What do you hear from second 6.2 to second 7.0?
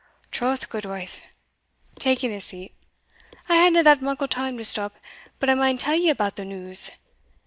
the news.